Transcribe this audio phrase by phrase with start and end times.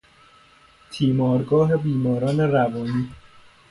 [0.91, 3.09] تیمارگاه بیماران روانی